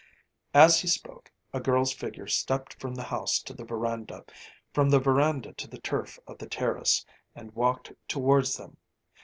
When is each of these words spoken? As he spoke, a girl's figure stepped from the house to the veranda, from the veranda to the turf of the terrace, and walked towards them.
As 0.55 0.81
he 0.81 0.87
spoke, 0.87 1.31
a 1.53 1.59
girl's 1.59 1.93
figure 1.93 2.25
stepped 2.25 2.73
from 2.81 2.95
the 2.95 3.03
house 3.03 3.37
to 3.43 3.53
the 3.53 3.63
veranda, 3.63 4.25
from 4.73 4.89
the 4.89 4.97
veranda 4.97 5.53
to 5.53 5.67
the 5.67 5.79
turf 5.79 6.17
of 6.25 6.39
the 6.39 6.49
terrace, 6.49 7.05
and 7.35 7.53
walked 7.53 7.93
towards 8.07 8.57
them. 8.57 8.77